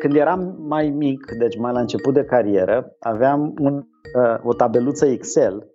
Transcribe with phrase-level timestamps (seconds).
[0.00, 5.06] Când eram mai mic, deci mai la început de carieră, aveam un, uh, o tabeluță
[5.06, 5.66] Excel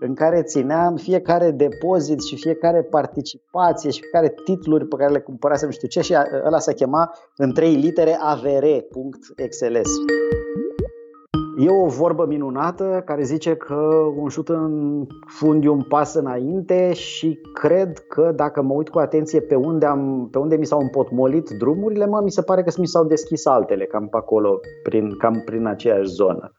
[0.00, 5.68] în care țineam fiecare depozit și fiecare participație și fiecare titluri pe care le cumpărasem,
[5.68, 9.90] nu știu ce, și ăla se chema în trei litere avr.xls.
[11.56, 13.74] E o vorbă minunată care zice că
[14.16, 18.98] un șut în fund e un pas înainte și cred că dacă mă uit cu
[18.98, 22.72] atenție pe unde, am, pe unde mi s-au împotmolit drumurile, mă, mi se pare că
[22.78, 26.52] mi s-au deschis altele, cam pe acolo, prin, cam prin aceeași zonă.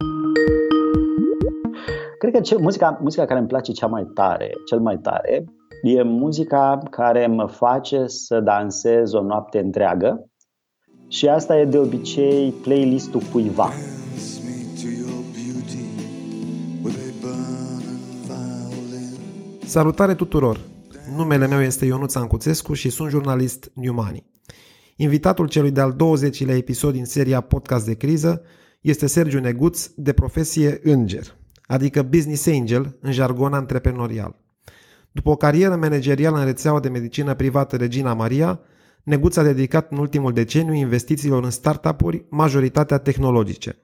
[2.18, 5.46] Cred că ce, muzica, muzica care îmi place cea mai tare, cel mai tare
[5.82, 10.30] e muzica care mă face să dansez o noapte întreagă
[11.08, 13.70] și asta e de obicei playlistul cuiva.
[19.76, 20.60] Salutare tuturor!
[21.16, 24.32] Numele meu este Ionuț Ancuțescu și sunt jurnalist New Money.
[24.96, 28.42] Invitatul celui de-al 20-lea episod din seria Podcast de criză
[28.82, 31.36] este Sergiu Neguț, de profesie înger,
[31.66, 34.36] adică business angel în jargon antreprenorial.
[35.12, 38.60] După o carieră managerială în rețeaua de medicină privată Regina Maria,
[39.04, 43.80] Neguț a dedicat în ultimul deceniu investițiilor în startup-uri, majoritatea tehnologice.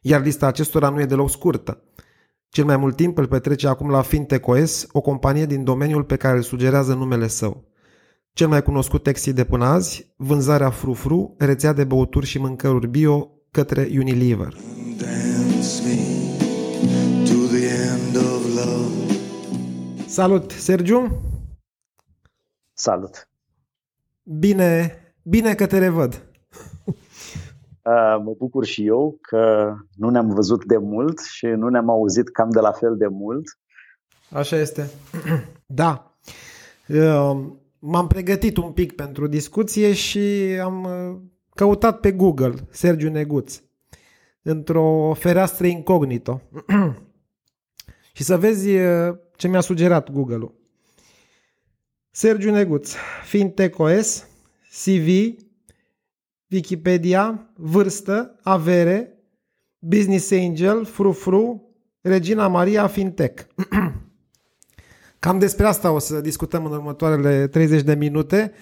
[0.00, 1.82] Iar lista acestora nu e deloc scurtă–
[2.50, 6.36] cel mai mult timp îl petrece acum la FintechOS, o companie din domeniul pe care
[6.36, 7.68] îl sugerează numele său.
[8.32, 13.30] Cel mai cunoscut exit de până azi, vânzarea Frufru, rețea de băuturi și mâncăruri bio
[13.50, 14.56] către Unilever.
[20.06, 21.20] Salut, Sergiu!
[22.72, 23.28] Salut!
[24.22, 26.29] Bine, bine că te revăd!
[28.24, 32.50] Mă bucur și eu că nu ne-am văzut de mult și nu ne-am auzit cam
[32.50, 33.58] de la fel de mult.
[34.30, 34.90] Așa este.
[35.66, 36.14] Da.
[37.78, 40.20] M-am pregătit un pic pentru discuție și
[40.62, 40.88] am
[41.54, 43.62] căutat pe Google Sergiu Neguț
[44.42, 46.40] într-o fereastră incognito.
[48.16, 48.68] și să vezi
[49.36, 50.54] ce mi-a sugerat Google-ul.
[52.10, 52.94] Sergiu Neguț,
[53.24, 54.26] FinTech OS,
[54.84, 55.08] CV,
[56.50, 59.18] Wikipedia, vârstă, avere,
[59.78, 63.42] Business Angel, Frufru, Regina Maria Fintech.
[65.18, 68.52] Cam despre asta o să discutăm în următoarele 30 de minute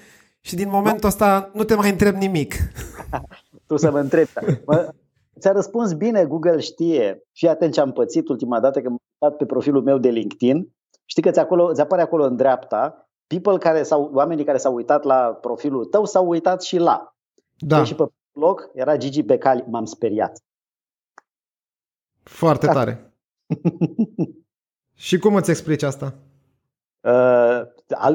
[0.40, 2.54] și din momentul ăsta nu te mai întreb nimic.
[3.66, 4.30] tu să mă întrebi.
[4.66, 4.94] Mă,
[5.38, 7.22] ți-a răspuns bine, Google știe.
[7.32, 10.72] Fii atent ce am pățit ultima dată când m-am dat pe profilul meu de LinkedIn.
[11.04, 14.74] Știi că ți, acolo, ți apare acolo în dreapta people care s-au, oamenii care s-au
[14.74, 17.17] uitat la profilul tău s-au uitat și la.
[17.58, 17.84] Da.
[17.84, 20.42] Și pe loc era Gigi Becali, m-am speriat.
[22.22, 22.72] Foarte da.
[22.72, 23.12] tare.
[24.94, 26.14] și cum îți explici asta?
[27.00, 27.60] Uh,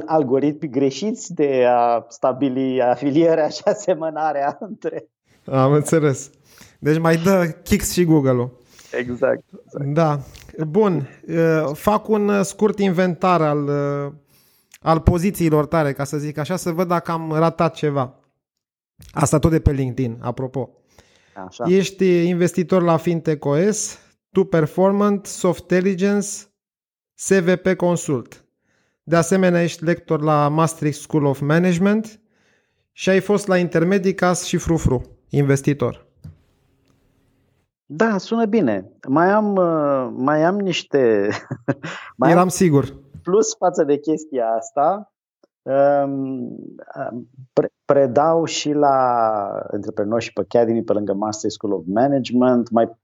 [0.06, 5.10] algoritmi greșiți de a stabili afilierea și asemănarea între.
[5.46, 6.32] Am înțeles.
[6.80, 8.62] Deci mai dă Kix și Google-ul.
[8.92, 9.94] Exact, exact.
[9.94, 10.20] Da.
[10.68, 11.08] Bun.
[11.28, 14.12] Uh, fac un scurt inventar al, uh,
[14.82, 18.16] al pozițiilor tale, ca să zic așa, să văd dacă am ratat ceva.
[19.14, 20.70] Asta tot de pe LinkedIn, apropo.
[21.46, 21.66] Așa.
[21.68, 24.00] Ești investitor la Fintech OS,
[24.32, 26.28] Tu Performant, Softelligence,
[27.14, 28.46] SVP Consult.
[29.04, 32.20] De asemenea, ești lector la Maastricht School of Management
[32.92, 36.08] și ai fost la Intermedicas și Frufru, investitor.
[37.86, 38.92] Da, sună bine.
[39.08, 41.30] Mai am, uh, mai am niște...
[42.18, 42.96] mai Eram am sigur.
[43.24, 45.13] Plus față de chestia asta,
[47.86, 48.96] predau și la
[49.74, 53.02] Entrepreneurship Academy pe lângă Master School of Management, mai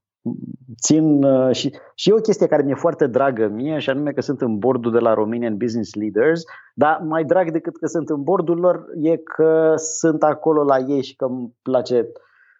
[0.81, 4.22] țin uh, și, și e o chestie care mi-e foarte dragă mie și anume că
[4.22, 6.44] sunt în bordul de la Romanian Business Leaders,
[6.74, 11.03] dar mai drag decât că sunt în bordul lor e că sunt acolo la ei
[11.03, 12.12] și că îmi place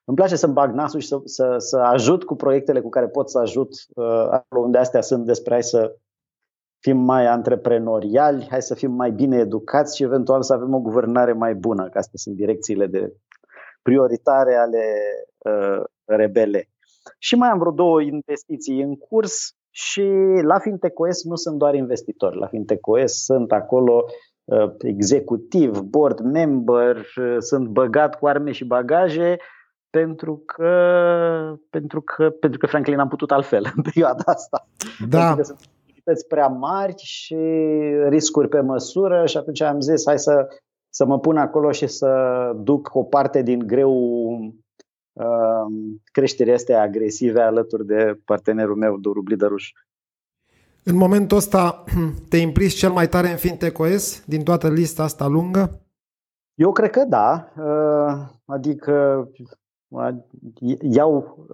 [0.06, 3.30] îmi place să-mi bag nasul și să, să, să ajut cu proiectele cu care pot
[3.30, 5.96] să ajut uh, acolo unde astea sunt despre hai să
[6.80, 11.34] fim mai antreprenoriali, hai să fim mai bine educați și eventual să avem o guvernare
[11.34, 13.14] mai bună, că astea sunt direcțiile de
[13.82, 14.84] prioritare ale
[15.38, 16.70] uh, rebele.
[17.18, 20.10] Și mai am vreo două investiții în curs și
[20.42, 22.38] la FintechOS nu sunt doar investitori.
[22.38, 24.06] La FintechOS sunt acolo
[24.44, 29.38] uh, executiv, board member, uh, sunt băgat cu arme și bagaje
[29.90, 30.72] pentru că,
[31.70, 34.68] pentru că, pentru că Franklin am putut altfel în perioada asta.
[35.10, 35.18] Da.
[35.18, 35.60] Pentru că sunt
[36.10, 37.36] cantități prea mari și
[38.08, 40.48] riscuri pe măsură și atunci am zis hai să,
[40.90, 43.94] să mă pun acolo și să duc o parte din greu
[45.14, 45.66] uh,
[46.12, 49.72] creșterea astea agresive alături de partenerul meu, Doru Blidăruș.
[50.84, 51.84] În momentul ăsta
[52.30, 55.82] te implici cel mai tare în FintechOS din toată lista asta lungă?
[56.54, 57.54] Eu cred că da.
[58.46, 59.28] Adică
[60.82, 61.48] iau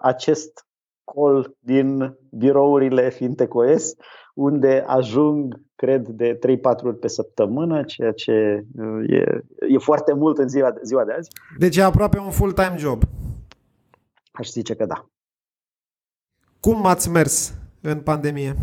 [0.00, 0.66] acest
[1.14, 3.94] col din birourile FintecoS,
[4.34, 6.38] unde ajung, cred, de 3-4
[6.82, 8.66] ori pe săptămână, ceea ce
[9.06, 11.30] e, e foarte mult în ziua, ziua de azi.
[11.58, 13.02] Deci e aproape un full-time job.
[14.32, 15.06] Aș zice că da.
[16.60, 18.54] Cum ați mers în pandemie?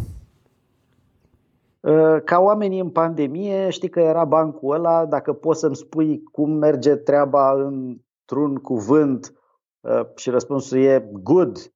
[2.23, 6.95] Ca oamenii în pandemie, știi că era bancul ăla, dacă poți să-mi spui cum merge
[6.95, 9.33] treaba într-un cuvânt
[10.15, 11.73] și răspunsul e good,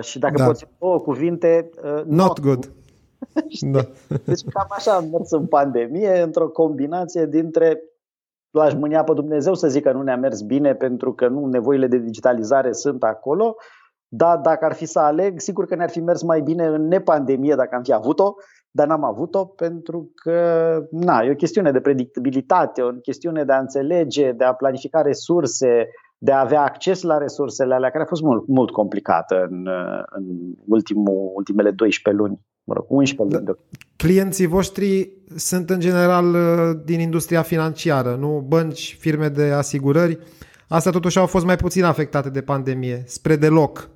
[0.00, 0.46] și dacă da.
[0.46, 2.72] poți două cuvinte, not, not good.
[3.72, 3.80] da.
[4.24, 7.82] Deci cam așa am mers în pandemie, într-o combinație dintre
[8.52, 11.86] l-aș mânia pe Dumnezeu să zic că nu ne-a mers bine pentru că nu nevoile
[11.86, 13.56] de digitalizare sunt acolo,
[14.08, 17.54] dar dacă ar fi să aleg, sigur că ne-ar fi mers mai bine în nepandemie
[17.54, 18.34] dacă am fi avut-o,
[18.70, 23.58] dar n-am avut-o pentru că na, e o chestiune de predictibilitate, o chestiune de a
[23.58, 25.88] înțelege, de a planifica resurse,
[26.24, 29.68] de a avea acces la resursele alea, care a fost mult, mult complicată în,
[30.10, 30.24] în
[30.66, 33.46] ultimul, ultimele 12 luni, mă rog, 11 luni.
[33.46, 33.52] Da.
[33.96, 36.26] Clienții voștri sunt în general
[36.84, 40.18] din industria financiară, nu bănci, firme de asigurări.
[40.68, 43.90] Astea totuși au fost mai puțin afectate de pandemie, spre deloc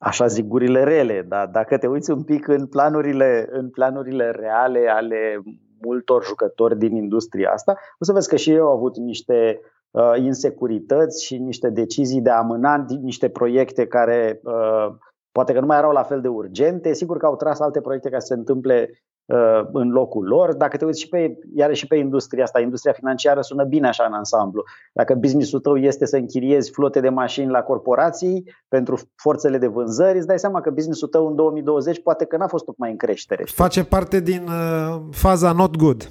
[0.00, 4.88] așa zic gurile rele, dar dacă te uiți un pic în planurile, în planurile reale
[4.88, 5.42] ale
[5.82, 9.77] multor jucători din industria asta, o să vezi că și eu au avut niște uh,
[10.16, 14.94] insecurități și niște decizii de a amâna niște proiecte care uh,
[15.32, 16.92] poate că nu mai erau la fel de urgente.
[16.92, 18.90] Sigur că au tras alte proiecte ca să se întâmple
[19.28, 20.54] Uh, în locul lor.
[20.54, 24.04] Dacă te uiți și pe, iarăși și pe industria asta, industria financiară sună bine așa
[24.04, 24.62] în ansamblu.
[24.92, 30.18] Dacă businessul tău este să închiriezi flote de mașini la corporații pentru forțele de vânzări,
[30.18, 33.44] îți dai seama că businessul tău în 2020 poate că n-a fost tocmai în creștere.
[33.46, 36.08] Face parte din uh, faza not good.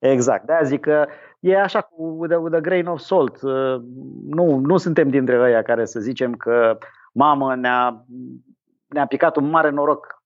[0.00, 0.46] Exact.
[0.46, 1.06] De-aia zic că
[1.40, 3.42] e așa cu with a, with a grain of salt.
[3.42, 3.82] Uh,
[4.26, 6.78] nu, nu suntem dintre ăia care să zicem că
[7.12, 8.04] mamă ne-a,
[8.86, 10.22] ne-a picat un mare noroc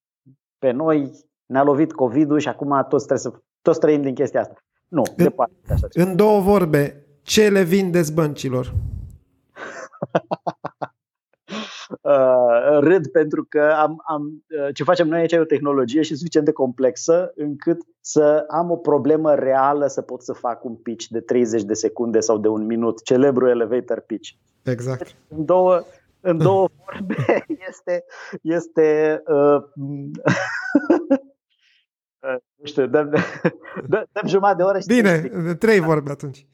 [0.59, 1.11] pe noi,
[1.47, 4.55] ne-a lovit COVID-ul și acum toți, trebuie să, toți trăim din chestia asta.
[4.89, 5.55] Nu, în, departe.
[5.69, 8.73] Așa în două vorbe, ce le vindeți băncilor?
[12.01, 16.15] uh, râd pentru că am, am, uh, ce facem noi aici e o tehnologie și
[16.15, 21.07] suficient de complexă încât să am o problemă reală să pot să fac un pitch
[21.07, 24.31] de 30 de secunde sau de un minut, celebru elevator pitch.
[24.63, 24.99] Exact.
[24.99, 25.83] Deci, în două,
[26.21, 28.05] în două vorbe este,
[28.43, 29.63] este uh,
[32.55, 33.11] nu știu, dăm,
[33.89, 34.79] dăm, dăm jumătate de oră.
[34.79, 35.21] Și Bine,
[35.59, 36.47] trei vorbe atunci.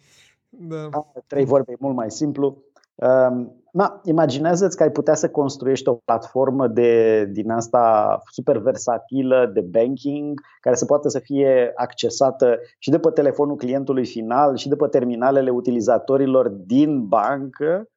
[0.49, 0.89] Da.
[1.27, 2.65] Trei vorbe e mult mai simplu.
[3.01, 9.51] Um, na, imaginează-ți că ai putea să construiești o platformă de, din asta super versatilă
[9.55, 14.69] de banking, care să poată să fie accesată și de pe telefonul clientului final și
[14.69, 17.89] de pe terminalele utilizatorilor din bancă,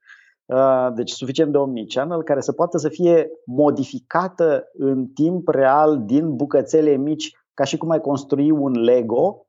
[0.46, 6.36] uh, deci suficient de omnichannel, care să poată să fie modificată în timp real din
[6.36, 9.46] bucățele mici ca și cum ai construi un Lego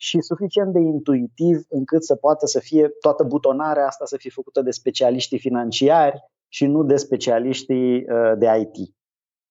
[0.00, 4.62] și suficient de intuitiv încât să poată să fie toată butonarea asta să fie făcută
[4.62, 8.94] de specialiștii financiari și nu de specialiștii uh, de IT.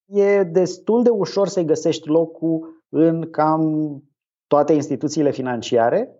[0.05, 4.03] E destul de ușor să-i găsești locul în cam
[4.47, 6.17] toate instituțiile financiare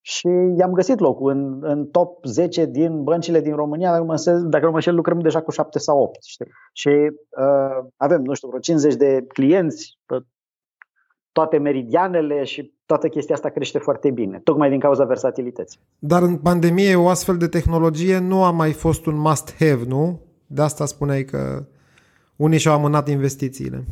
[0.00, 0.28] și
[0.58, 3.90] i-am găsit locul în, în top 10 din băncile din România.
[3.90, 6.22] Dacă, mă, dacă nu mă șel, lucrăm deja cu 7 sau 8.
[6.22, 6.46] Știi?
[6.72, 10.16] Și uh, avem, nu știu, vreo 50 de clienți pe
[11.40, 15.80] toate meridianele și toată chestia asta crește foarte bine, tocmai din cauza versatilității.
[15.98, 20.20] Dar în pandemie o astfel de tehnologie nu a mai fost un must-have, nu?
[20.46, 21.64] De asta spuneai că
[22.36, 23.84] unii și-au amânat investițiile.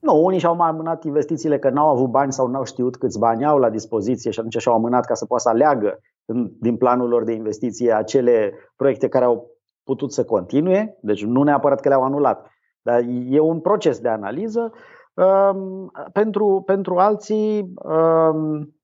[0.00, 3.44] Nu, unii și-au mai amânat investițiile că n-au avut bani sau n-au știut câți bani
[3.44, 6.00] au la dispoziție și atunci și-au amânat ca să poată să aleagă
[6.60, 9.50] din planul lor de investiție acele proiecte care au
[9.84, 12.50] putut să continue, deci nu neapărat că le-au anulat,
[12.82, 14.74] dar e un proces de analiză Um,
[16.12, 18.74] pentru, pentru alții, um,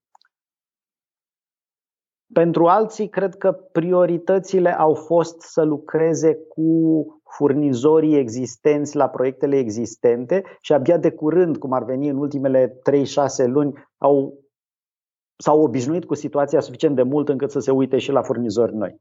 [2.32, 6.70] pentru alții, cred că prioritățile au fost să lucreze cu
[7.36, 12.80] furnizorii existenți la proiectele existente și abia de curând, cum ar veni în ultimele
[13.44, 14.38] 3-6 luni, au,
[15.36, 19.00] s-au obișnuit cu situația suficient de mult încât să se uite și la furnizori noi.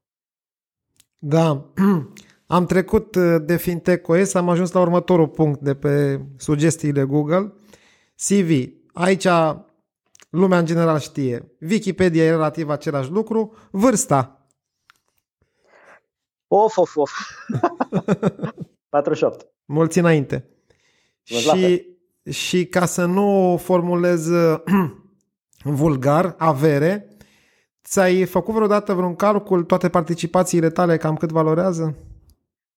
[1.17, 1.65] Da,
[2.47, 7.53] Am trecut uh, de Fintech OS, am ajuns la următorul punct de pe sugestiile Google.
[8.15, 8.69] CV.
[8.93, 9.27] Aici
[10.29, 11.51] lumea în general știe.
[11.61, 13.53] Wikipedia e relativ același lucru.
[13.71, 14.47] Vârsta.
[16.47, 17.11] Of, of, of.
[18.89, 19.47] 48.
[19.65, 20.49] Mulți înainte.
[21.23, 21.85] Și,
[22.29, 24.29] și ca să nu formulez
[25.63, 27.07] vulgar, avere,
[27.83, 31.95] ți-ai făcut vreodată vreun calcul, toate participațiile tale, cam cât valorează?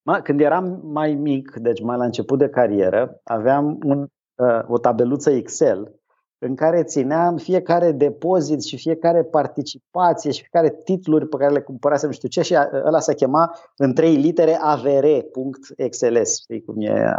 [0.09, 4.79] Ma, când eram mai mic, deci mai la început de carieră, aveam un, uh, o
[4.79, 6.01] tabeluță Excel
[6.39, 12.09] în care țineam fiecare depozit și fiecare participație și fiecare titluri pe care le cumpărasem,
[12.09, 17.15] nu știu ce, și ăla se chema în trei litere avr.xls, știi cum e?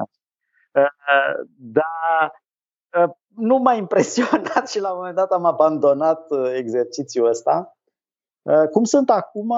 [1.58, 2.32] Da,
[3.36, 7.78] nu m-a impresionat și la un moment dat am abandonat exercițiul ăsta.
[8.72, 9.56] Cum sunt acum,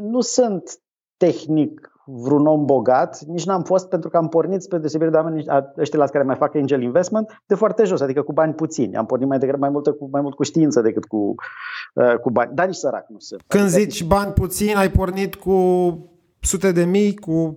[0.00, 0.80] nu sunt
[1.16, 5.44] tehnic vreun om bogat, nici n-am fost pentru că am pornit spre deosebire de oameni
[5.78, 8.96] ăștia la care mai fac angel investment de foarte jos, adică cu bani puțini.
[8.96, 11.34] Am pornit mai degrabă mai mult cu, mai mult cu știință decât cu,
[11.94, 13.42] uh, cu bani, dar nici sărac nu sunt.
[13.46, 15.56] Când adică zici bani puțini, ai pornit cu
[16.40, 17.56] sute de mii, cu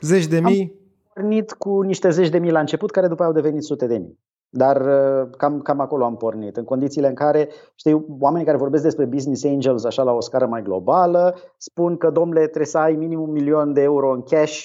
[0.00, 0.60] zeci de mii?
[0.62, 3.86] Am pornit cu niște zeci de mii la început, care după aia au devenit sute
[3.86, 4.18] de mii.
[4.56, 8.82] Dar uh, cam, cam acolo am pornit, în condițiile în care, știi, oamenii care vorbesc
[8.82, 12.94] despre business angels așa la o scară mai globală, spun că, domnule, trebuie să ai
[12.94, 14.64] minim un milion de euro în cash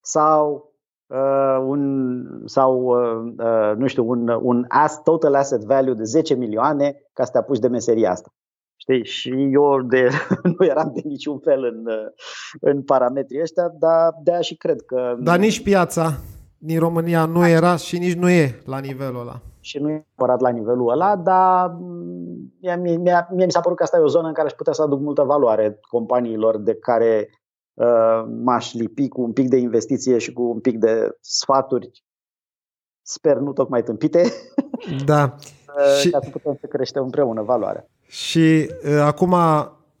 [0.00, 0.72] sau
[1.06, 6.34] uh, un, sau, uh, uh, nu știu, un, un as, total asset value de 10
[6.34, 8.28] milioane ca să te apuci de meseria asta.
[8.76, 9.04] Știi?
[9.04, 10.08] Și eu de,
[10.58, 12.06] nu eram de niciun fel în, uh,
[12.60, 15.16] în parametrii ăștia, dar de-aia și cred că...
[15.18, 16.12] Dar nici piața
[16.62, 19.40] din România nu era și nici nu e la nivelul ăla.
[19.60, 21.76] Și nu e neapărat la nivelul ăla, dar
[22.60, 24.52] mie, mie, mie, mie mi s-a părut că asta e o zonă în care aș
[24.52, 27.30] putea să aduc multă valoare companiilor de care
[27.74, 32.04] uh, m-aș lipi cu un pic de investiție și cu un pic de sfaturi,
[33.02, 34.22] sper nu tocmai tâmpite,
[35.04, 35.36] da.
[35.76, 36.10] Uh, și...
[36.10, 37.88] ca să putem să creștem împreună valoarea.
[38.06, 39.34] Și uh, acum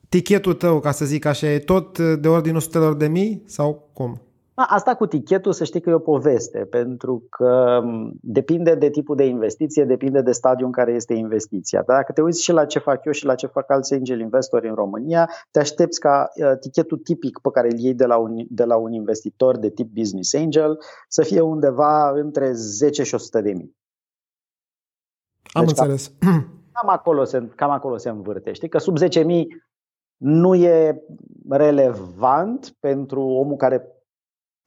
[0.08, 4.20] tichetul tău, ca să zic așa, e tot de ordinul sutelor de mii sau cum?
[4.68, 7.80] Asta cu tichetul să știi că e o poveste, pentru că
[8.20, 11.82] depinde de tipul de investiție, depinde de stadiul în care este investiția.
[11.86, 14.20] Dar dacă te uiți și la ce fac eu și la ce fac alți angel
[14.20, 16.28] investori în România, te aștepți ca
[16.60, 19.90] tichetul tipic pe care îl iei de la un, de la un investitor de tip
[19.94, 23.76] business angel să fie undeva între 10 și 100 de mii.
[25.52, 26.12] Am deci înțeles.
[26.18, 28.52] Cam, cam, acolo se, cam acolo se învârte.
[28.52, 29.62] Știi că sub 10 mii
[30.16, 31.02] nu e
[31.48, 33.99] relevant pentru omul care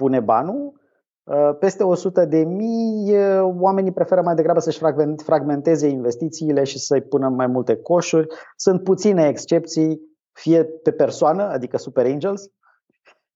[0.04, 0.82] pune banul.
[1.24, 4.82] Uh, peste 100 de mii, uh, oamenii preferă mai degrabă să-și
[5.24, 8.28] fragmenteze investițiile și să-i pună mai multe coșuri.
[8.56, 12.42] Sunt puține excepții, fie pe persoană, adică super angels,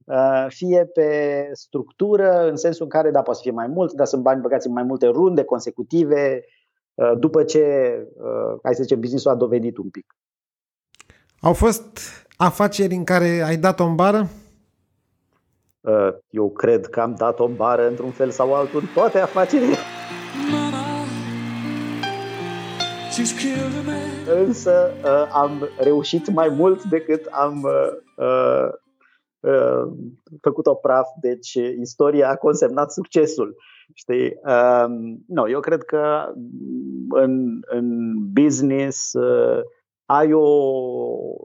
[0.06, 1.10] uh, fie pe
[1.54, 4.68] structură, în sensul în care, da, poate să fie mai mult, dar sunt bani băgați
[4.68, 6.44] în mai multe runde consecutive,
[7.20, 7.64] după ce,
[8.64, 10.16] hai să zicem, business-ul a dovedit un pic.
[11.42, 12.00] Au fost
[12.38, 14.28] afaceri în care ai dat-o în bară?
[15.88, 19.76] Uh, eu cred că am dat o bară într-un fel sau altul în toate afacerile.
[24.46, 27.68] Însă uh, am reușit mai mult decât am
[28.16, 28.70] uh,
[30.42, 33.56] făcut-o praf, deci istoria a consemnat succesul.
[33.94, 34.34] Știi?
[34.44, 36.34] Um, no, eu cred că
[37.10, 39.12] în, în business
[40.10, 40.48] ai o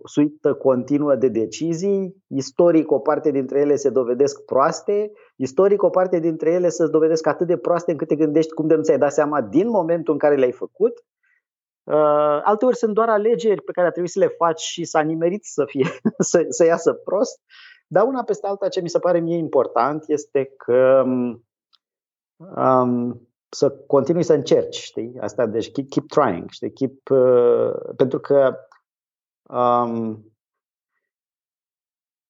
[0.05, 6.19] suită continuă de decizii, istoric o parte dintre ele se dovedesc proaste, istoric o parte
[6.19, 9.13] dintre ele se dovedesc atât de proaste încât te gândești cum de nu ți-ai dat
[9.13, 10.93] seama din momentul în care le-ai făcut.
[11.85, 15.45] Uh, alteori sunt doar alegeri pe care a trebuit să le faci și s-a nimerit
[15.45, 15.87] să, fie,
[16.31, 17.41] să, să iasă prost.
[17.87, 21.03] Dar una peste alta, ce mi se pare mie important este că
[22.57, 25.19] um, să continui să încerci, știi?
[25.21, 26.73] Asta, deci keep, keep trying, știi?
[26.73, 28.55] Keep, uh, pentru că
[29.43, 30.25] um,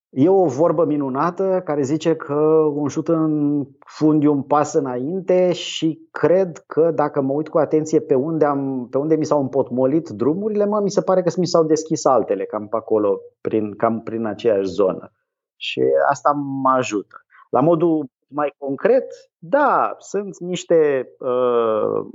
[0.09, 2.33] e o vorbă minunată care zice că
[2.73, 7.57] un șut în fund e un pas înainte și cred că dacă mă uit cu
[7.57, 11.31] atenție pe unde, am, pe unde mi s-au împotmolit drumurile, mă, mi se pare că
[11.37, 15.11] mi s-au deschis altele, cam pe acolo, prin, cam prin aceeași zonă.
[15.55, 17.15] Și asta mă ajută.
[17.49, 19.05] La modul mai concret,
[19.37, 21.09] da, sunt niște.
[21.19, 22.05] Uh,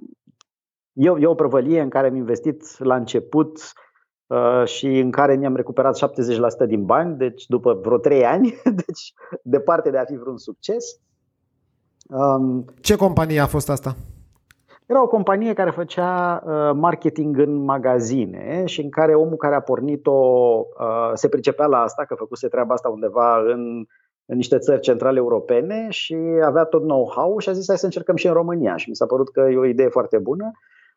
[0.93, 3.73] e, e o prăvălie în care am investit la început
[4.27, 5.99] uh, și în care mi-am recuperat
[6.65, 8.55] 70% din bani, deci după vreo 3 ani,
[8.87, 11.01] deci departe de a fi vreun succes.
[12.09, 13.97] Um, Ce companie a fost asta?
[14.87, 19.61] Era o companie care făcea uh, marketing în magazine și în care omul care a
[19.61, 23.87] pornit-o uh, se pricepea la asta, că făcuse treaba asta undeva în
[24.31, 28.17] în niște țări centrale europene și avea tot know-how și a zis hai să încercăm
[28.17, 30.51] și în România și mi s-a părut că e o idee foarte bună.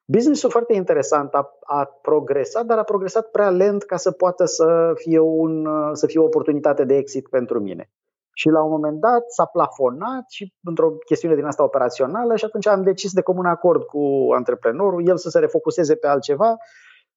[0.05, 4.91] Businessul foarte interesant a, a progresat, dar a progresat prea lent ca să poată să
[4.95, 7.89] fie, un, să fie o oportunitate de exit pentru mine.
[8.33, 12.67] Și la un moment dat s-a plafonat și într-o chestiune din asta operațională și atunci
[12.67, 16.55] am decis de comun acord cu antreprenorul, el să se refocuseze pe altceva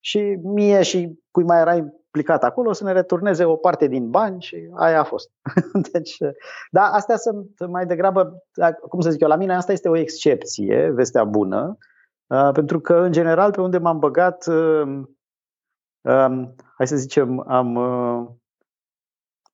[0.01, 1.75] și mie și cui mai era
[2.15, 5.31] implicat acolo să ne returneze o parte din bani și aia a fost.
[5.93, 6.17] deci,
[6.71, 8.43] da, astea sunt mai degrabă,
[8.89, 11.77] cum să zic eu, la mine asta este o excepție, vestea bună,
[12.27, 14.83] uh, pentru că, în general, pe unde m-am băgat, uh,
[16.01, 18.29] um, hai să zicem, am, uh,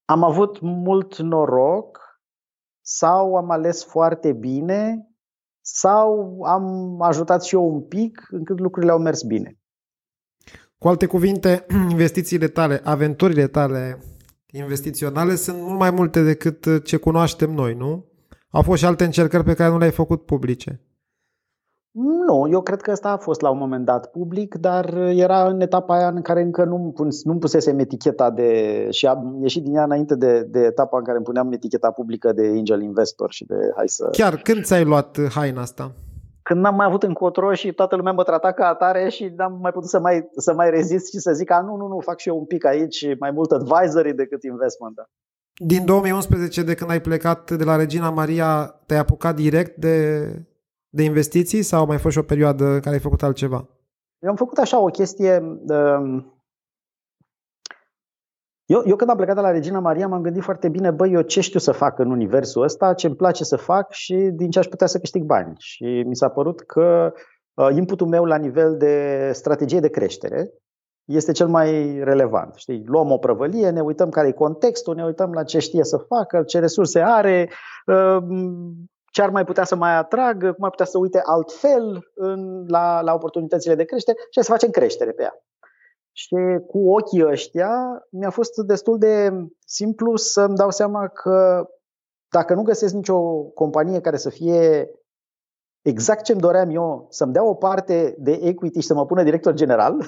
[0.05, 1.99] am avut mult noroc
[2.81, 5.09] sau am ales foarte bine
[5.61, 9.60] sau am ajutat și eu un pic încât lucrurile au mers bine.
[10.81, 13.99] Cu alte cuvinte, investițiile tale, aventurile tale
[14.53, 18.05] investiționale sunt mult mai multe decât ce cunoaștem noi, nu?
[18.51, 20.81] Au fost și alte încercări pe care nu le-ai făcut publice.
[22.27, 25.61] Nu, eu cred că ăsta a fost la un moment dat public, dar era în
[25.61, 26.95] etapa aia în care încă nu
[27.25, 28.87] nu pusesem eticheta de...
[28.91, 32.33] și am ieșit din ea înainte de, de etapa în care îmi puneam eticheta publică
[32.33, 34.09] de angel investor și de hai să...
[34.13, 35.93] Chiar când ți-ai luat haina asta?
[36.51, 39.73] Când n-am mai avut încotro și toată lumea mă trata ca atare și n-am mai
[39.73, 42.29] putut să mai, să mai rezist și să zic, a, nu, nu, nu, fac și
[42.29, 44.95] eu un pic aici mai mult advisory decât investment.
[44.95, 45.03] Da.
[45.67, 50.27] Din 2011, de când ai plecat de la Regina Maria, te-ai apucat direct de,
[50.89, 53.69] de investiții sau mai fost și o perioadă în care ai făcut altceva?
[54.19, 55.43] Eu am făcut așa o chestie.
[58.71, 61.13] Um, eu, eu când am plecat de la Regina Maria m-am gândit foarte bine, băi,
[61.13, 64.51] eu ce știu să fac în universul ăsta, ce îmi place să fac și din
[64.51, 65.55] ce aș putea să câștig bani.
[65.59, 67.13] Și mi s-a părut că
[67.55, 70.53] uh, inputul meu la nivel de strategie de creștere
[71.05, 72.55] este cel mai relevant.
[72.55, 72.83] Știi?
[72.87, 76.43] Luăm o prăvălie, ne uităm care e contextul, ne uităm la ce știe să facă,
[76.43, 77.51] ce resurse are,
[77.87, 78.23] uh,
[79.13, 83.01] ce ar mai putea să mai atragă, cum ar putea să uite altfel în, la,
[83.01, 85.35] la oportunitățile de creștere și să facem creștere pe ea.
[86.21, 86.37] Și
[86.67, 87.71] cu ochii ăștia
[88.11, 89.31] mi-a fost destul de
[89.65, 91.67] simplu să-mi dau seama că
[92.29, 94.91] dacă nu găsesc nicio companie care să fie
[95.83, 99.53] exact ce-mi doream eu, să-mi dea o parte de equity și să mă pună director
[99.53, 99.95] general,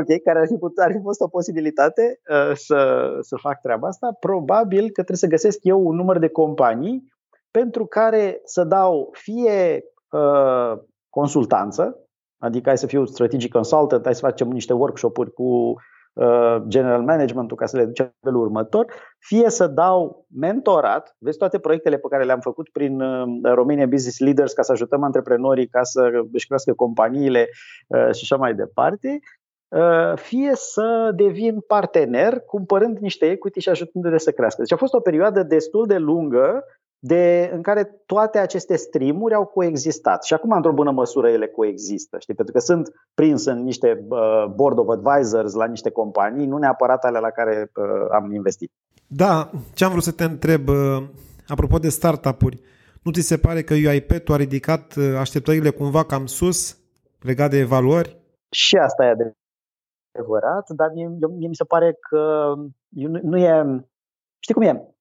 [0.00, 3.88] ok, care ar fi, putut, ar fi fost o posibilitate uh, să, să fac treaba
[3.88, 7.12] asta, probabil că trebuie să găsesc eu un număr de companii
[7.50, 12.05] pentru care să dau fie uh, consultanță,
[12.38, 15.74] adică hai să fiu strategic consultant, hai să facem niște workshop-uri cu
[16.12, 21.58] uh, general management-ul ca să le ducem pe următor, fie să dau mentorat, vezi toate
[21.58, 25.82] proiectele pe care le-am făcut prin uh, Romania Business Leaders ca să ajutăm antreprenorii ca
[25.82, 27.48] să își crească companiile
[27.88, 29.20] uh, și așa mai departe,
[29.68, 34.60] Uh, fie să devin partener cumpărând niște equity și ajutându-le să crească.
[34.60, 36.64] Deci a fost o perioadă destul de lungă
[37.06, 40.24] de, în care toate aceste streamuri au coexistat.
[40.24, 42.34] Și acum, într-o bună măsură, ele coexistă, știi?
[42.34, 47.04] pentru că sunt prins în niște uh, board of advisors la niște companii, nu neapărat
[47.04, 48.70] alea la care uh, am investit.
[49.06, 51.08] Da, ce am vrut să te întreb, uh,
[51.48, 52.60] apropo de startup-uri,
[53.02, 56.78] nu ți se pare că UiPath a ridicat uh, așteptările cumva cam sus
[57.20, 58.16] legat de evaluări?
[58.50, 59.34] Și asta e
[60.12, 62.52] adevărat, dar mie, mie mi se pare că
[62.88, 63.84] nu, nu e...
[64.38, 64.95] Știi cum e?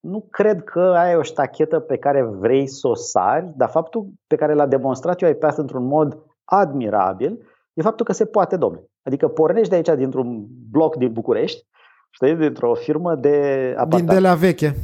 [0.00, 4.36] Nu cred că ai o ștachetă pe care vrei să o sari, dar faptul pe
[4.36, 7.38] care l-a demonstrat eu ai pe într-un mod admirabil
[7.74, 8.82] e faptul că se poate, domne.
[9.02, 11.66] Adică pornești de aici dintr-un bloc din București,
[12.10, 14.08] știi, dintr-o firmă de apartament.
[14.08, 14.74] Din de la veche.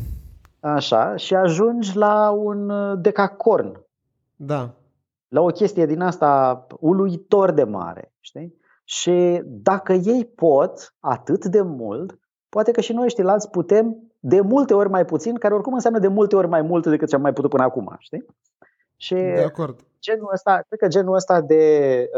[0.60, 3.80] Așa, și ajungi la un decacorn.
[4.36, 4.70] Da.
[5.28, 8.54] La o chestie din asta uluitor de mare, știi?
[8.84, 12.18] Și dacă ei pot atât de mult,
[12.54, 16.08] poate că și noi ăștia putem de multe ori mai puțin, care oricum înseamnă de
[16.08, 18.26] multe ori mai mult decât ce am mai putut până acum, știi?
[18.96, 19.80] Și de acord.
[20.00, 21.64] genul ăsta, cred că genul ăsta de,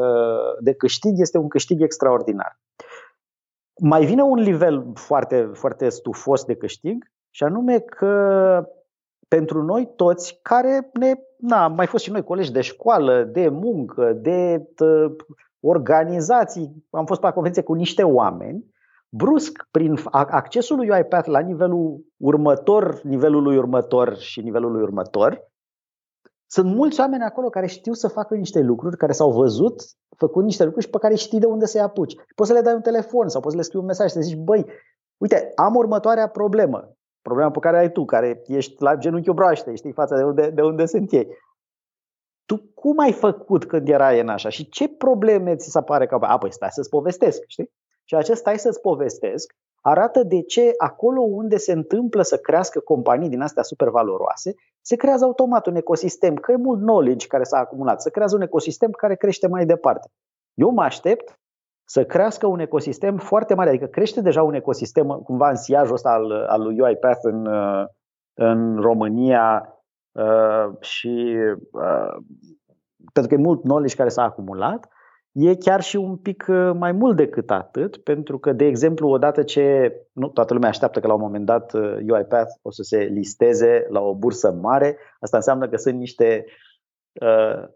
[0.01, 2.59] uh, de câștig este un câștig extraordinar.
[3.81, 8.69] Mai vine un nivel foarte, foarte stufos de câștig și anume că
[9.29, 13.49] pentru noi toți care ne, na, am mai fost și noi colegi de școală, de
[13.49, 14.69] muncă, de
[15.61, 18.75] organizații, am fost pe convenție cu niște oameni,
[19.09, 25.45] brusc, prin accesul lui UiPath la nivelul următor, nivelului următor și nivelului următor,
[26.47, 29.83] sunt mulți oameni acolo care știu să facă niște lucruri, care s-au văzut
[30.17, 32.15] făcând niște lucruri și pe care știi de unde să-i apuci.
[32.35, 34.37] Poți să le dai un telefon sau poți să le scrii un mesaj să zici,
[34.37, 34.67] băi,
[35.17, 36.93] uite, am următoarea problemă.
[37.23, 40.63] Problema pe care ai tu, care ești la genunchiul broaște, știi fața de unde, de
[40.63, 41.29] unde sunt ei
[42.47, 46.19] tu cum ai făcut când erai în așa și ce probleme ți se pare că...
[46.21, 47.71] A, păi stai să-ți povestesc, știi?
[48.09, 53.29] Și acest stai să-ți povestesc arată de ce acolo unde se întâmplă să crească companii
[53.29, 57.59] din astea super valoroase, se creează automat un ecosistem, că e mult knowledge care s-a
[57.59, 60.09] acumulat, se creează un ecosistem care crește mai departe.
[60.55, 61.39] Eu mă aștept
[61.85, 66.11] să crească un ecosistem foarte mare, adică crește deja un ecosistem cumva în siajul ăsta
[66.11, 67.47] al, al lui UiPath în,
[68.35, 69.77] în România,
[70.17, 71.37] Uh, și
[71.73, 72.17] uh,
[73.13, 74.89] pentru că e mult knowledge care s-a acumulat,
[75.39, 79.43] E chiar și un pic uh, mai mult decât atât, pentru că, de exemplu, odată
[79.43, 81.73] ce nu toată lumea așteaptă că la un moment dat
[82.09, 86.45] UiPath o să se listeze la o bursă mare, asta înseamnă că sunt niște
[87.13, 87.69] uh,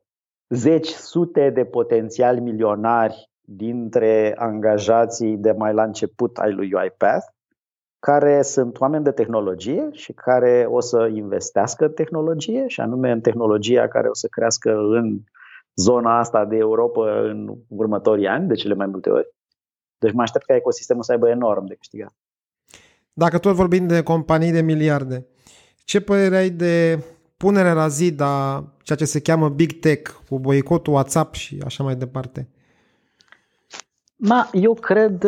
[0.49, 7.27] zeci, sute de potențiali milionari dintre angajații de mai la început ai lui UiPath,
[7.99, 13.21] care sunt oameni de tehnologie și care o să investească în tehnologie, și anume în
[13.21, 15.19] tehnologia care o să crească în
[15.81, 19.29] zona asta de Europa în următorii ani, de cele mai multe ori.
[19.99, 22.15] Deci mă aștept ca ecosistemul să aibă enorm de câștigat.
[23.13, 25.27] Dacă tot vorbim de companii de miliarde,
[25.85, 27.05] ce părere ai de
[27.37, 31.83] punerea la zi a ceea ce se cheamă Big Tech, cu boicotul WhatsApp și așa
[31.83, 32.49] mai departe?
[34.17, 35.27] Ma, eu cred,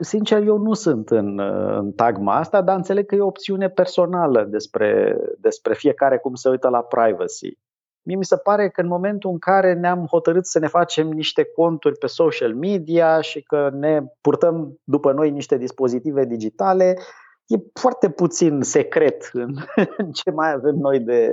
[0.00, 1.38] sincer, eu nu sunt în,
[1.78, 6.48] în tagma asta, dar înțeleg că e o opțiune personală despre, despre fiecare cum se
[6.48, 7.58] uită la privacy.
[8.08, 11.44] Mie mi se pare că în momentul în care ne-am hotărât să ne facem niște
[11.44, 16.98] conturi pe social media și că ne purtăm după noi niște dispozitive digitale,
[17.46, 19.54] e foarte puțin secret în,
[19.96, 21.32] în ce mai avem noi de,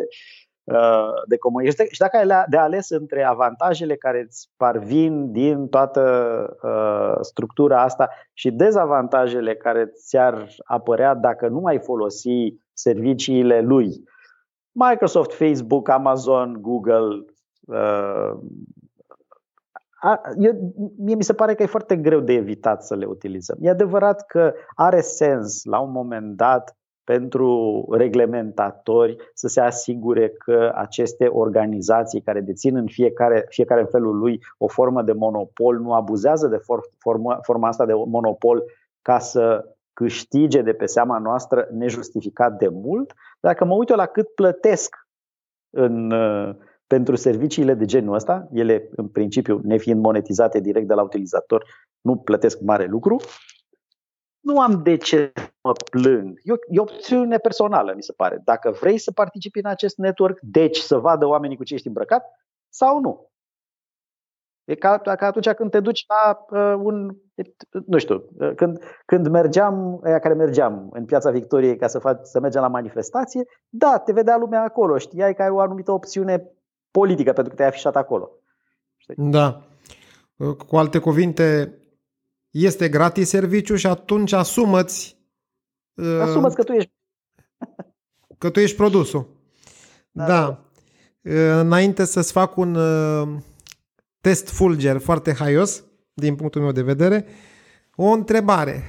[0.64, 1.88] uh, de comunitate.
[1.92, 6.02] Și dacă ai de ales între avantajele care îți parvin din toată
[6.64, 14.04] uh, structura asta și dezavantajele care ți-ar apărea dacă nu mai folosi serviciile lui,
[14.76, 17.26] Microsoft, Facebook, Amazon, Google,
[17.62, 18.32] uh,
[20.38, 23.58] eu, mie mi se pare că e foarte greu de evitat să le utilizăm.
[23.62, 30.72] E adevărat că are sens la un moment dat pentru reglementatori să se asigure că
[30.76, 35.94] aceste organizații care dețin în fiecare, fiecare în felul lui o formă de monopol nu
[35.94, 38.64] abuzează de for, forma, forma asta de monopol
[39.02, 43.14] ca să câștige de pe seama noastră nejustificat de mult.
[43.40, 44.96] Dacă mă uit eu la cât plătesc
[45.70, 46.14] în,
[46.88, 51.66] pentru serviciile de genul ăsta, ele în principiu nefiind monetizate direct de la utilizator,
[52.02, 53.18] nu plătesc mare lucru,
[54.40, 56.40] nu am de ce să mă plâng.
[56.44, 58.42] E o, e o opțiune personală, mi se pare.
[58.44, 62.26] Dacă vrei să participi în acest network, deci să vadă oamenii cu ce ești îmbrăcat
[62.70, 63.30] sau nu.
[64.66, 67.16] E ca, ca atunci când te duci la uh, un,
[67.86, 72.20] nu știu, uh, când, când mergeam, aia care mergeam în Piața Victoriei ca să, fac,
[72.24, 76.52] să mergem la manifestație, da, te vedea lumea acolo, știai că ai o anumită opțiune
[76.92, 78.32] politică pentru că te-ai afișat acolo.
[78.98, 79.16] Știi?
[79.18, 79.62] Da.
[80.68, 81.78] Cu alte cuvinte,
[82.50, 85.18] este gratis serviciu și atunci asumăți
[85.94, 86.92] uh, Asumăți că tu ești
[88.38, 89.28] că tu ești produsul.
[90.12, 90.26] Da.
[90.26, 90.60] da.
[91.22, 93.38] Uh, înainte să-ți fac un uh,
[94.26, 95.84] test fulger foarte haios,
[96.14, 97.26] din punctul meu de vedere,
[97.96, 98.84] o întrebare.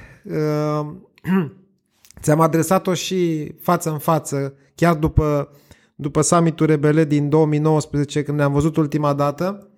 [2.21, 5.49] Ți-am adresat-o și față în față, chiar după,
[5.95, 9.69] după summitul Rebele din 2019, când ne-am văzut ultima dată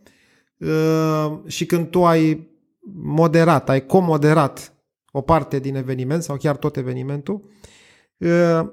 [1.48, 2.50] și când tu ai
[2.93, 4.74] moderat, ai comoderat
[5.12, 7.50] o parte din eveniment sau chiar tot evenimentul.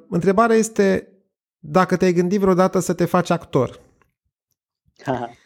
[0.09, 1.09] Întrebarea este
[1.59, 3.81] dacă te-ai gândit vreodată să te faci actor.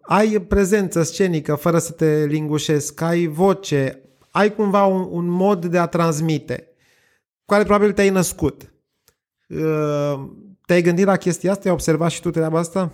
[0.00, 5.78] ai prezență scenică fără să te lingușesc, ai voce, ai cumva un, un mod de
[5.78, 6.68] a transmite,
[7.38, 8.74] cu care probabil te-ai născut.
[10.66, 11.68] Te-ai gândit la chestia asta?
[11.68, 12.92] Ai observat și tu treaba asta?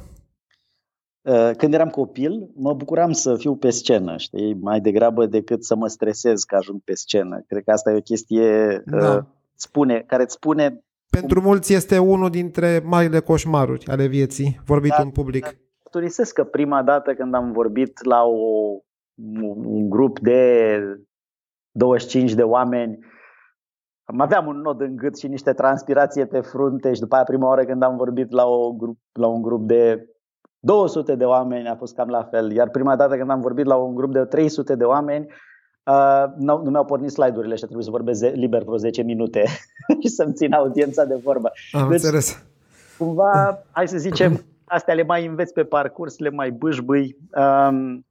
[1.23, 5.75] Uh, când eram copil, mă bucuram să fiu pe scenă, știi, mai degrabă decât să
[5.75, 7.45] mă stresez că ajung pe scenă.
[7.47, 9.15] Cred că asta e o chestie da.
[9.15, 9.23] uh,
[9.55, 10.85] spune, care îți spune...
[11.11, 15.45] Pentru mulți este unul dintre marile coșmaruri ale vieții, vorbit da, în public.
[15.45, 15.51] Da.
[15.93, 18.77] Mărturisesc că prima dată când am vorbit la o,
[19.65, 20.79] un grup de
[21.71, 22.99] 25 de oameni,
[24.19, 27.65] aveam un nod în gât și niște transpirație pe frunte și după aia prima oară
[27.65, 30.09] când am vorbit la, o grup, la un grup de
[30.59, 32.53] 200 de oameni a fost cam la fel.
[32.53, 35.27] Iar prima dată când am vorbit la un grup de 300 de oameni,
[35.85, 39.45] uh, nu, nu mi-au pornit slide-urile și a trebuit să vorbesc liber vreo 10 minute
[40.03, 41.51] și să-mi țin audiența de vorbă.
[41.73, 42.45] Am deci, înțeles.
[42.99, 47.17] Cumva, hai să zicem, astea le mai înveți pe parcurs, le mai bâșbâi.
[47.31, 48.07] Um,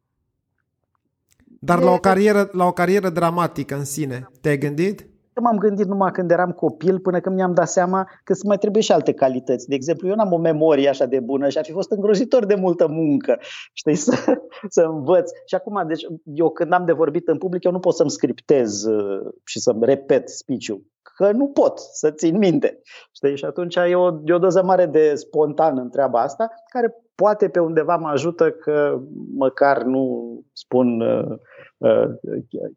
[1.60, 1.84] Dar e...
[1.84, 5.08] la o, carieră, la o carieră dramatică în sine, te-ai gândit?
[5.40, 8.82] M-am gândit numai când eram copil, până când mi-am dat seama că să mai trebuie
[8.82, 9.68] și alte calități.
[9.68, 12.56] De exemplu, eu n-am o memorie așa de bună și ar fi fost îngrozitor de
[12.56, 13.38] multă muncă,
[13.74, 15.32] știi, să, să învăț.
[15.46, 18.84] Și acum, deci, eu când am de vorbit în public, eu nu pot să-mi scriptez
[18.84, 22.82] uh, și să-mi repet speech-ul, că nu pot să țin minte.
[23.12, 23.38] Știi?
[23.38, 27.50] Și atunci e o, e o doză mare de spontan în treaba asta, care poate
[27.50, 29.02] pe undeva mă ajută că
[29.36, 31.38] măcar nu spun uh,
[31.78, 32.06] uh,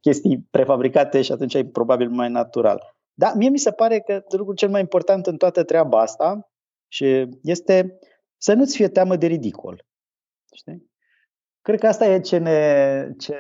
[0.01, 2.97] chestii prefabricate și atunci e probabil mai natural.
[3.15, 6.51] Da, mie mi se pare că lucrul cel mai important în toată treaba asta
[6.89, 7.99] și este
[8.37, 9.87] să nu-ți fie teamă de ridicol.
[10.55, 10.91] Știi?
[11.63, 13.37] cred că asta e ce ne, ce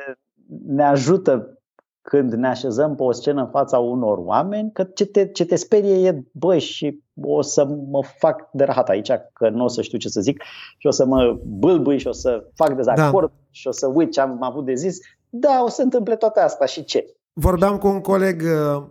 [0.67, 1.62] ne ajută
[2.03, 5.57] când ne așezăm pe o scenă în fața unor oameni, că ce te, ce te
[5.57, 9.83] sperie e, băi, și o să mă fac de rahat aici, că nu o să
[9.83, 10.43] știu ce să zic,
[10.79, 13.35] și o să mă bâlbâi și o să fac dezacord da.
[13.51, 14.99] și o să uit ce am avut de zis.
[15.29, 17.17] Da, o să întâmple toate asta și ce?
[17.33, 18.85] Vorbeam cu un coleg uh,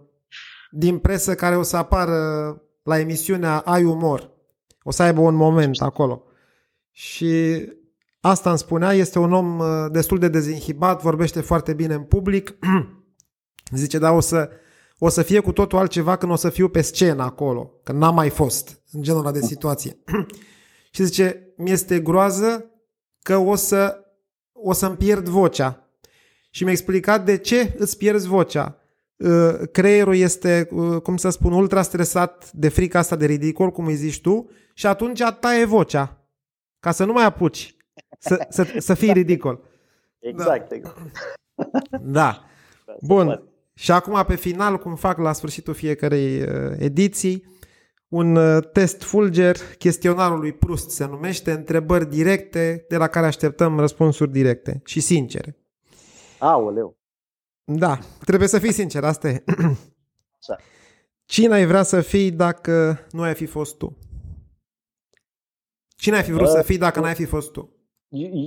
[0.72, 2.16] din presă care o să apară
[2.84, 4.30] la emisiunea Ai Umor.
[4.84, 6.24] O să aibă un moment acolo.
[6.92, 7.64] Și
[8.22, 12.58] asta îmi spunea, este un om uh, destul de dezinhibat, vorbește foarte bine în public.
[13.72, 14.50] Zice, da, o să,
[14.98, 18.16] o să fie cu totul altceva când o să fiu pe scenă acolo, că n-am
[18.16, 19.98] mai fost în genul ăla de situație.
[20.94, 22.66] și zice, mi-este groază
[23.22, 24.06] că o să
[24.64, 25.86] o să-mi pierd vocea.
[26.50, 28.76] Și mi-a explicat de ce îți pierzi vocea.
[29.16, 33.86] Uh, creierul este, uh, cum să spun, ultra stresat de frica asta de ridicol, cum
[33.86, 36.26] îi zici tu, și atunci taie vocea,
[36.80, 37.76] ca să nu mai apuci
[38.20, 39.64] să, să, să fii ridicol.
[40.20, 40.76] Exact, da.
[40.76, 40.98] exact.
[42.02, 42.46] Da.
[43.02, 43.51] Bun.
[43.82, 47.46] Și acum, pe final, cum fac la sfârșitul fiecarei uh, ediții,
[48.08, 48.38] un
[48.74, 54.82] test fulger, chestionarul lui Prust se numește, întrebări directe de la care așteptăm răspunsuri directe
[54.86, 55.58] și sincere.
[56.40, 56.98] Aoleu!
[57.64, 59.44] Da, trebuie să fii sincer, asta e.
[61.34, 63.98] Cine ai vrea să fii dacă nu ai fi fost tu?
[65.88, 67.76] Cine ai fi vrut uh, să fii dacă nu ai fi fost tu?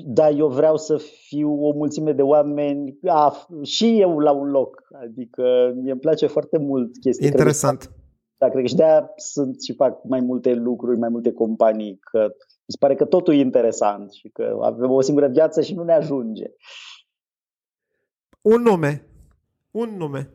[0.07, 4.83] Da, eu vreau să fiu o mulțime de oameni, a, și eu la un loc.
[5.03, 7.27] Adică mie îmi place foarte mult chestia.
[7.27, 7.79] Interesant.
[7.79, 8.01] Cred că,
[8.39, 12.21] da, cred că și de-aia sunt și fac mai multe lucruri, mai multe companii, că
[12.39, 15.83] mi se pare că totul e interesant și că avem o singură viață și nu
[15.83, 16.45] ne ajunge.
[18.41, 19.07] Un nume.
[19.71, 20.31] Un nume.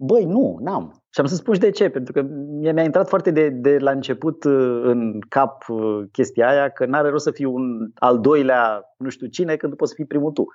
[0.00, 1.02] Băi, nu, n-am.
[1.10, 3.78] Și am să spun și de ce, pentru că mie mi-a intrat foarte de, de
[3.78, 8.20] la început uh, în cap uh, chestia aia că n-are rost să fiu un al
[8.20, 10.46] doilea nu știu cine când poți să fii primul tu.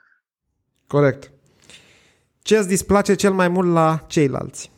[0.87, 1.31] Corect.
[2.41, 4.71] Ce îți displace cel mai mult la ceilalți?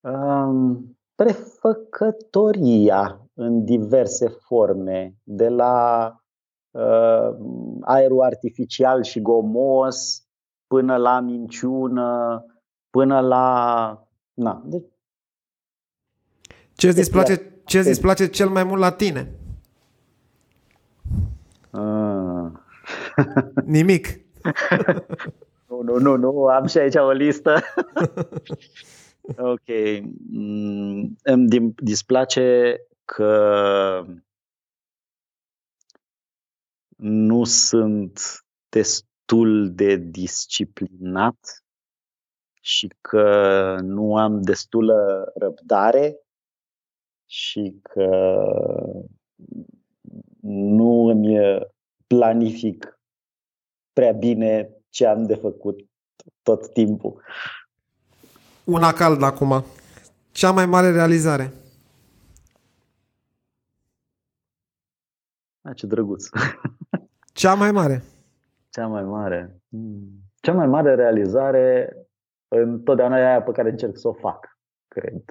[0.00, 6.14] Um, prefăcătoria în diverse forme, de la
[6.70, 7.30] uh,
[7.80, 10.24] aerul artificial și gomos,
[10.70, 12.44] până la minciună,
[12.90, 14.08] până la...
[14.34, 14.84] Na, deci...
[16.72, 19.34] Ce îți displace, ce îți displace cel mai mult la tine?
[21.70, 22.50] Uh.
[23.64, 24.20] Nimic.
[25.68, 27.60] nu, nu, nu, nu, am și aici o listă.
[29.52, 29.68] ok.
[30.30, 34.04] Mm, îmi displace că
[36.96, 39.09] nu sunt destul
[39.74, 41.64] de disciplinat
[42.60, 46.16] și că nu am destulă răbdare
[47.26, 48.08] și că
[50.40, 51.58] nu îmi
[52.06, 53.00] planific
[53.92, 55.80] prea bine ce am de făcut
[56.42, 57.22] tot timpul.
[58.64, 59.64] Una caldă acum.
[60.32, 61.52] Cea mai mare realizare.
[65.62, 66.28] A, ce drăguț.
[67.32, 68.04] Cea mai mare.
[68.70, 69.60] Cea mai mare.
[69.68, 70.08] Hmm.
[70.40, 71.96] Cea mai mare realizare
[72.48, 75.24] întotdeauna e aia pe care încerc să o fac, cred.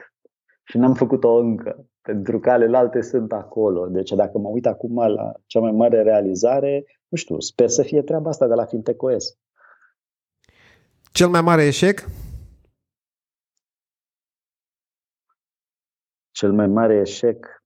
[0.64, 3.88] Și n-am făcut-o încă, pentru că alelalte sunt acolo.
[3.88, 8.02] Deci dacă mă uit acum la cea mai mare realizare, nu știu, sper să fie
[8.02, 9.38] treaba asta de la Fintecoes.
[11.12, 12.06] Cel mai mare eșec?
[16.32, 17.64] Cel mai mare eșec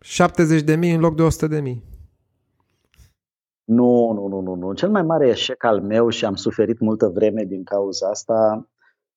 [0.00, 1.82] 70 de mii în loc de 100 de mii.
[3.70, 4.72] Nu, nu, nu, nu, nu.
[4.72, 8.68] Cel mai mare eșec al meu și am suferit multă vreme din cauza asta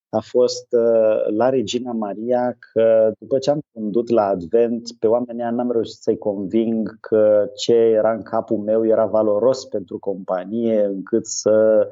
[0.10, 5.44] a fost uh, la Regina Maria că după ce am condut la Advent, pe oamenii
[5.52, 11.26] n-am reușit să-i conving că ce era în capul meu era valoros pentru companie încât
[11.26, 11.88] să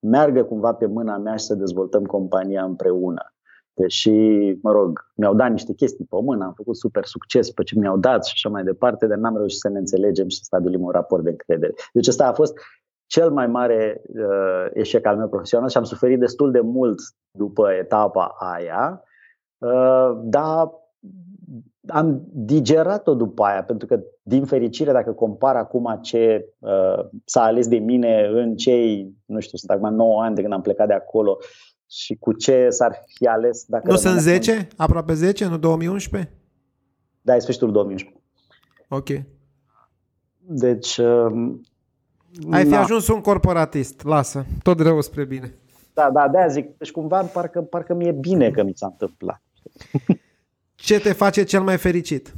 [0.00, 3.35] meargă cumva pe mâna mea și să dezvoltăm compania împreună.
[3.78, 4.10] Deși,
[4.62, 7.96] mă rog, mi-au dat niște chestii pe mână, am făcut super succes pe ce mi-au
[7.96, 10.90] dat și așa mai departe, dar n-am reușit să ne înțelegem și să stabilim un
[10.90, 11.74] raport de încredere.
[11.92, 12.58] Deci ăsta a fost
[13.06, 17.70] cel mai mare uh, eșec al meu profesional și am suferit destul de mult după
[17.70, 19.02] etapa aia,
[19.58, 20.70] uh, dar
[21.86, 27.68] am digerat-o după aia, pentru că, din fericire, dacă compar acum ce uh, s-a ales
[27.68, 30.92] de mine în cei, nu știu, sunt acum 9 ani de când am plecat de
[30.92, 31.38] acolo,
[31.90, 33.64] și cu ce s-ar fi ales.
[33.64, 34.52] Dacă nu sunt 10?
[34.52, 34.66] Acum.
[34.76, 35.46] Aproape 10?
[35.46, 36.32] Nu 2011?
[37.20, 38.22] Da, e sfârșitul 2011.
[38.88, 39.08] Ok.
[40.38, 40.96] Deci...
[40.96, 41.54] Uh,
[42.50, 42.80] Ai fi na.
[42.80, 45.54] ajuns un corporatist, lasă, tot rău spre bine.
[45.94, 46.78] Da, da, de zic.
[46.78, 49.42] Deci cumva parcă, parcă mi-e bine că mi s-a întâmplat.
[50.74, 52.34] Ce te face cel mai fericit?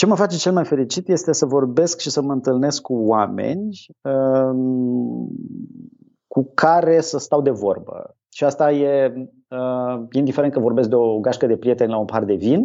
[0.00, 3.68] Ce mă face cel mai fericit este să vorbesc și să mă întâlnesc cu oameni
[4.00, 5.28] um,
[6.26, 8.16] cu care să stau de vorbă.
[8.28, 9.12] Și asta e
[9.48, 12.60] uh, indiferent că vorbesc de o gașcă de prieteni la un par de vin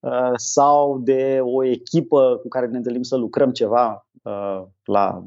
[0.00, 5.24] uh, sau de o echipă cu care ne întâlnim să lucrăm ceva uh, la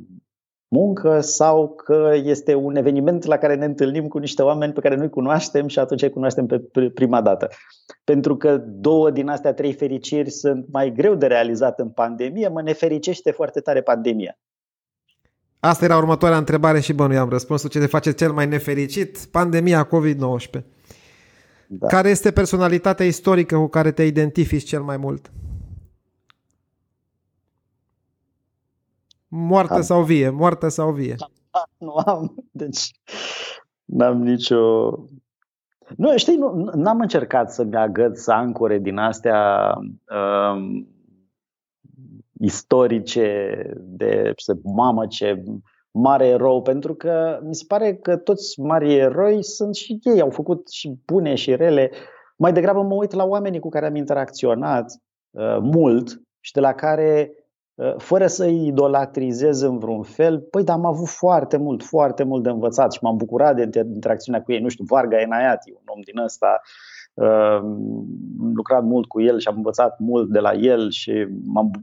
[0.70, 4.96] muncă sau că este un eveniment la care ne întâlnim cu niște oameni pe care
[4.96, 7.48] nu-i cunoaștem și atunci îi cunoaștem pe prima dată.
[8.04, 12.62] Pentru că două din astea trei fericiri sunt mai greu de realizat în pandemie, mă
[12.62, 14.38] nefericește foarte tare pandemia.
[15.60, 17.70] Asta era următoarea întrebare și bănuiam răspunsul.
[17.70, 19.18] Ce te face cel mai nefericit?
[19.32, 20.62] Pandemia COVID-19.
[21.68, 21.88] Da.
[21.88, 25.32] Care este personalitatea istorică cu care te identifici cel mai mult?
[29.30, 29.82] Moartă am.
[29.82, 30.30] sau vie?
[30.30, 31.16] Moartă sau vie?
[31.78, 32.92] Nu am, deci
[33.86, 34.90] n-am nicio...
[35.96, 39.74] Nu, știi, nu, n-am încercat să-mi agăț ancore din astea
[40.54, 40.88] um,
[42.40, 45.44] istorice de, să, mamă ce
[45.92, 50.30] mare erou, pentru că mi se pare că toți mari eroi sunt și ei, au
[50.30, 51.92] făcut și bune și rele.
[52.38, 56.74] Mai degrabă mă uit la oamenii cu care am interacționat uh, mult și de la
[56.74, 57.39] care Uh,
[57.98, 62.44] fără să îi idolatrizez în vreun fel, păi dar am avut foarte mult, foarte mult
[62.44, 64.60] de învățat și m-am bucurat de interacțiunea cu ei.
[64.60, 66.62] Nu știu, Varga Enaiati, un om din ăsta,
[67.14, 67.56] uh,
[68.42, 71.28] am lucrat mult cu el și am învățat mult de la el și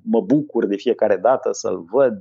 [0.02, 2.20] mă bucur de fiecare dată să-l văd.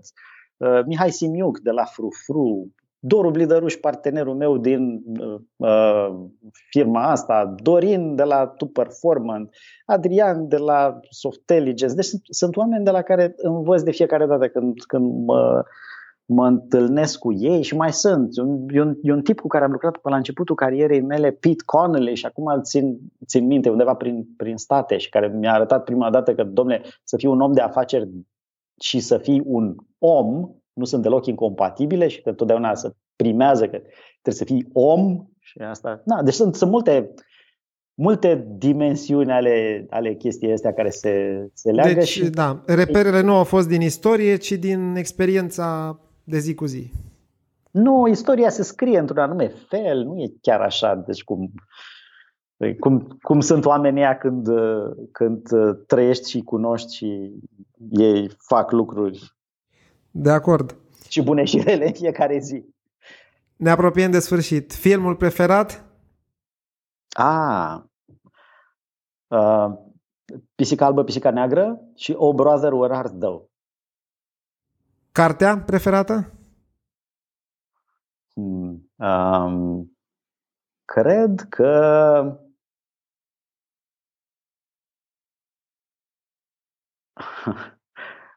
[0.57, 2.67] Uh, Mihai Simiuc de la Frufru,
[3.07, 5.03] Doru Blidăruș, partenerul meu din
[5.57, 6.15] uh,
[6.69, 11.95] firma asta, Dorin de la Tu Performance, Adrian de la Softelligence.
[11.95, 15.63] Deci sunt, sunt oameni de la care învăț de fiecare dată când, când mă,
[16.25, 18.37] mă întâlnesc cu ei și mai sunt.
[18.67, 21.63] E un, e un tip cu care am lucrat pe la începutul carierei mele, Pete
[21.65, 25.83] Connelly, și acum îl țin, țin minte undeva prin, prin state și care mi-a arătat
[25.83, 28.09] prima dată că, domne, să fii un om de afaceri
[28.81, 33.77] și să fii un om nu sunt deloc incompatibile și că totdeauna să primează că
[34.21, 36.01] trebuie să fii om și asta.
[36.05, 37.13] Na, deci sunt, sunt multe,
[37.93, 41.93] multe dimensiuni ale, ale chestii astea care se, se leagă.
[41.93, 42.29] Deci, și...
[42.29, 46.91] da, reperele nu au fost din istorie, ci din experiența de zi cu zi.
[47.71, 51.51] Nu, istoria se scrie într-un anume fel, nu e chiar așa, deci cum,
[52.79, 54.47] cum, cum sunt oamenii ăia când,
[55.11, 55.49] când
[55.87, 57.31] trăiești și cunoști și
[57.89, 59.35] ei fac lucruri
[60.17, 60.77] de acord.
[61.09, 62.65] Și bune și rele în fiecare zi.
[63.55, 64.73] Ne apropiem de sfârșit.
[64.73, 65.85] Filmul preferat?
[67.09, 67.81] Ah,
[69.27, 69.67] uh,
[70.55, 73.49] Pisica albă, pisica neagră și O Brother Where Art Thou.
[75.11, 76.33] Cartea preferată?
[78.33, 79.97] Hmm, um,
[80.85, 82.39] cred că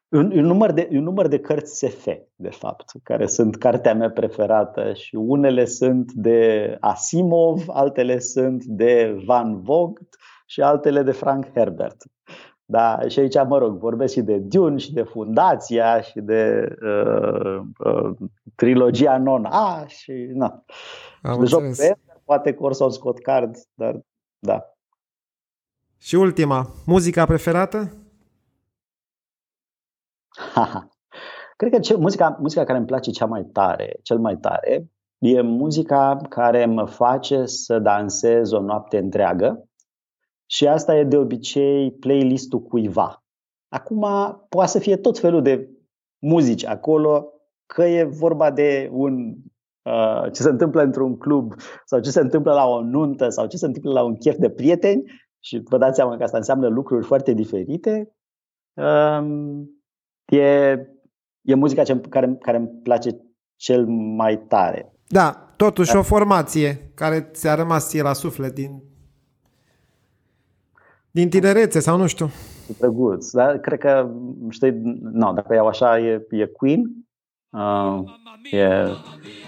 [0.09, 4.11] un, un, număr de, un număr de cărți SF, de fapt, care sunt cartea mea
[4.11, 10.16] preferată și unele sunt de Asimov, altele sunt de Van Vogt
[10.47, 12.03] și altele de Frank Herbert.
[12.64, 17.61] Da, și aici, mă rog, vorbesc și de Dune și de Fundația și de uh,
[17.79, 18.16] uh,
[18.55, 20.64] trilogia non-A și na.
[21.23, 24.01] Am de joc pe, poate Corson Scott Card, dar
[24.38, 24.62] da.
[25.99, 28.08] Și ultima, muzica preferată?
[31.57, 35.40] Cred că ce, muzica, muzica care îmi place cea mai tare, cel mai tare, e
[35.40, 39.68] muzica care mă face să dansez o noapte întreagă
[40.46, 43.22] și asta e de obicei playlistul cuiva.
[43.68, 44.07] Acum
[44.48, 45.70] poate să fie tot felul de
[46.18, 47.33] muzici acolo,
[47.66, 49.35] că e vorba de un
[49.83, 53.57] uh, ce se întâmplă într-un club sau ce se întâmplă la o nuntă sau ce
[53.57, 55.03] se întâmplă la un chef de prieteni
[55.38, 58.12] și vă dați seama că asta înseamnă lucruri foarte diferite.
[58.74, 59.78] Um,
[60.29, 60.79] e,
[61.43, 63.17] e muzica ce, care, care îmi place
[63.57, 63.87] cel
[64.17, 64.93] mai tare.
[65.07, 68.83] Da, totuși o formație care ți-a rămas ție la suflet din,
[71.11, 72.31] din tinerețe sau nu știu.
[72.79, 74.11] Drăguț, dar cred că,
[74.51, 74.81] știi,
[75.12, 76.83] nu, dacă iau așa, e, e Queen.
[77.51, 78.01] Uh,
[78.51, 78.68] e,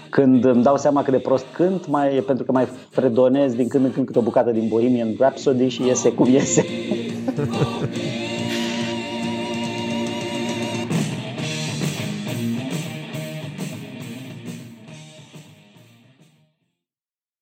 [0.09, 3.67] când îmi dau seama că de prost cânt, mai, e pentru că mai fredonez din
[3.67, 6.65] când în când câte o bucată din Bohemian Rhapsody și iese cum iese.